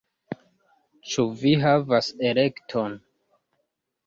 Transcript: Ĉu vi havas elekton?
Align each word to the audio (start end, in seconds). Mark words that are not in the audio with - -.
Ĉu 1.11 1.25
vi 1.41 1.51
havas 1.65 2.09
elekton? 2.31 2.97